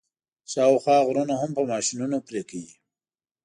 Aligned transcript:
شاوخوا 0.51 0.97
غرونه 1.07 1.33
هم 1.41 1.51
په 1.57 1.61
ماشینونو 1.71 2.17
پرې 2.27 2.41
کوي. 2.49 2.73